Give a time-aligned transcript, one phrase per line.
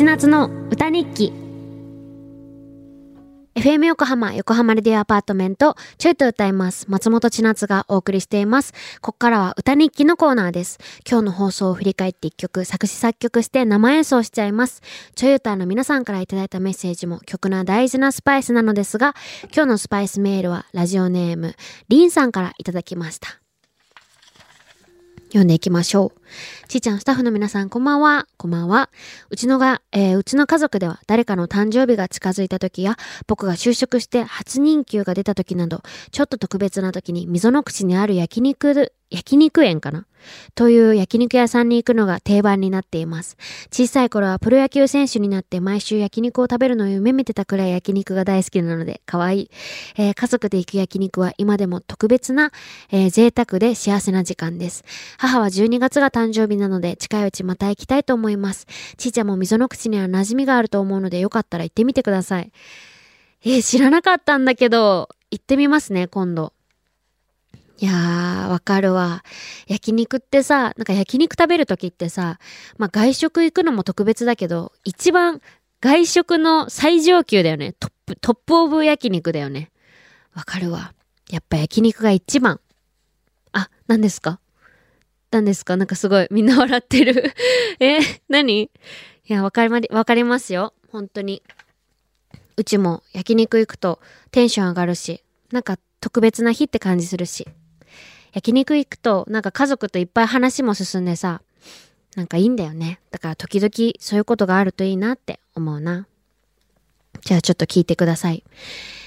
[0.00, 1.30] 千夏の歌日記
[3.54, 6.86] FM 横浜、横浜レディオアパートメント、ちょいと歌います。
[6.88, 8.72] 松本千夏がお送りしています。
[9.02, 10.78] ここからは歌日記のコーナーです。
[11.06, 14.80] 今日の放送を振り返って一曲、作詞作曲して生演奏しちゃいます。
[15.16, 19.14] ちょい歌の皆さんからいただいたメッセージも曲の大事なスパイスなのですが、
[19.54, 21.56] 今日のスパイスメールはラジオネーム、
[21.90, 23.28] リンさんからいただきました。
[25.26, 26.19] 読んでいきましょう。
[26.68, 28.26] ちーちゃん、スタッフの皆さん、こんばんは。
[28.36, 28.90] こんばんは。
[29.30, 40.06] うちのが、えーうちの家族では誰かの誕生日が近づいた時や、僕が就職して初任給が出た時など、ちょっと特別な時に溝の口にある焼肉、焼肉園かな？
[40.54, 43.36] という焼肉屋さんに行くのが定番になっています。
[43.72, 49.50] 小さい頃はプロ野球選手になって毎週焼肉を食べるのを夢見てたくらい焼肉が大好きなので、可愛い。
[49.96, 52.52] えー家族で行く焼肉は今でも特別な、
[52.92, 54.84] えー贅沢で幸せな時間です。
[55.18, 58.66] 母は12月が誕誕生日なので、近いうちまた行きたいと思います。
[58.96, 62.52] ちーちゃんも溝の口には馴染みがあると思うので、よかったら行ってみてください。
[63.44, 66.52] えー知らなかったんだけど、行ってみますね、今度。
[67.78, 69.24] いやー、わかるわ。
[69.66, 72.38] 焼肉ってさ、なんか焼肉食べるときってさ、
[72.76, 75.40] まあ外食行くのも特別だけど、一番
[75.80, 77.72] 外食の最上級だよね。
[77.72, 79.70] トップ、トップオブ焼肉だよね。
[80.34, 80.92] わかるわ。
[81.30, 82.60] やっぱ焼肉が一番。
[83.52, 84.40] あ、何ですか？
[85.30, 85.76] 何ですか？
[85.76, 87.32] なんかすごい、みんな笑ってる。
[87.78, 88.62] え、何？
[88.62, 88.70] い
[89.26, 90.74] や、わかりま、わかりますよ。
[90.90, 91.42] 本当に。
[92.56, 94.00] うちも焼肉行くと
[94.32, 97.46] テンション上がるし、なんか特別な日って感じするし。
[98.32, 101.42] 焼肉行くとなんか家族といっぱい話も進んでさ、
[102.16, 103.00] なんかいいんだよね。
[103.10, 106.06] だから時々そういうことがあるといいなって思うな。
[107.22, 108.44] じゃあちょっと聞いてください。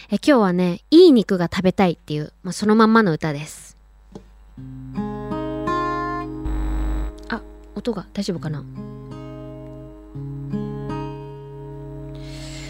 [0.09, 3.72] え今日はね、いい肉が食べたいっていう、まあ、そのまんまの歌です。
[7.83, 8.63] 音が大丈夫かな？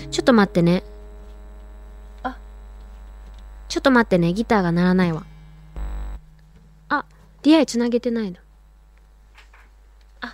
[0.09, 0.83] ちょっと待ってね。
[2.23, 2.37] あ、
[3.69, 4.33] ちょっと待ってね。
[4.33, 5.23] ギターが鳴らないわ。
[6.89, 7.05] あ、
[7.43, 8.37] DI つなげてないの。
[10.21, 10.33] あ、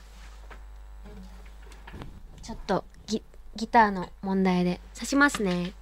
[2.42, 3.22] ちょっとギ、
[3.56, 4.80] ギターの問題で。
[4.94, 5.74] 刺しますね。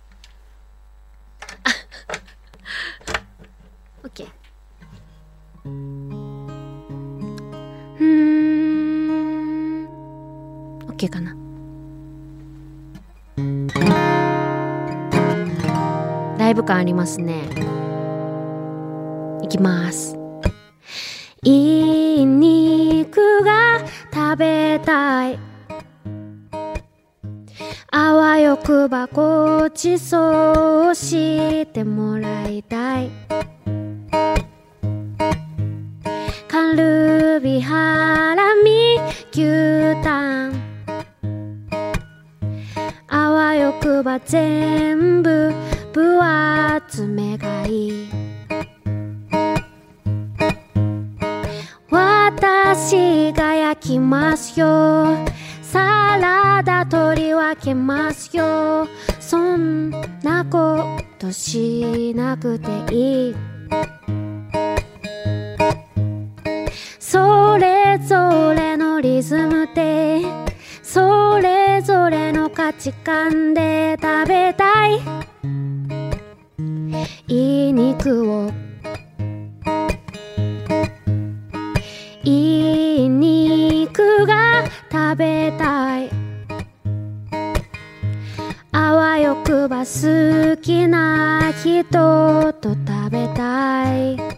[1.64, 1.70] あ、
[6.14, 6.17] オ
[10.88, 11.36] オッケーかな。
[16.38, 17.44] ライブ感ありますね。
[19.44, 20.18] いきます。
[21.44, 23.80] いい肉が
[24.14, 25.40] 食べたい。
[27.92, 33.10] あわよくばごちそうしてもらいたい。
[36.48, 39.00] カルビ、ハラミ、
[39.32, 40.57] 牛タン。
[44.26, 45.54] 全部
[45.94, 48.10] 分厚めがいい。
[51.90, 55.08] 私が焼きますよ。
[55.62, 58.88] サラダ取り分けますよ。
[59.20, 59.92] そん
[60.24, 63.36] なことしなくていい。
[67.00, 69.68] それぞれのリズム
[72.68, 75.00] れの価値観で食べたい。
[77.28, 78.52] いい肉を。
[82.24, 86.10] いい肉が食べたい。
[88.74, 94.37] あわよくば好きな人と食べたい。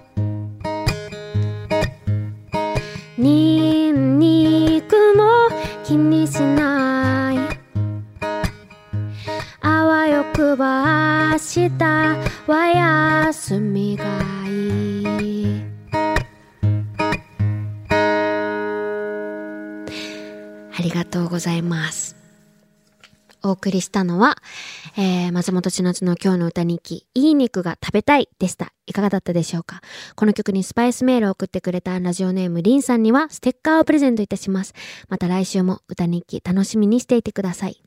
[12.48, 12.68] は
[13.28, 14.06] 休みが
[14.48, 15.64] いい
[20.78, 22.16] ありがとうございます
[23.42, 24.36] お送りしたのは、
[24.98, 28.74] えー、松本千夏の今日の歌日記、いい肉が食べたいでした。
[28.86, 29.80] いかがだったでしょうか？
[30.18, 34.74] この曲にスパイスメールを送ってくれたラジオネームリンさんにはステッカーをプレゼントいたします。
[35.08, 37.82] また来週も歌日記楽しみにしていてください。